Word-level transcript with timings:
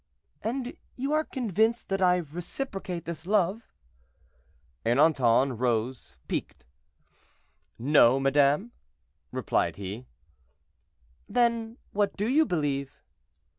"And 0.41 0.75
you 0.95 1.13
are 1.13 1.23
convinced 1.23 1.89
that 1.89 2.01
I 2.01 2.15
reciprocate 2.15 3.05
this 3.05 3.27
love?" 3.27 3.71
Ernanton 4.83 5.55
rose 5.59 6.15
piqued. 6.27 6.65
"No, 7.77 8.19
madame," 8.19 8.71
replied 9.31 9.75
he. 9.75 10.07
"Then 11.29 11.77
what 11.93 12.17
do 12.17 12.27
you 12.27 12.47
believe?" 12.47 12.99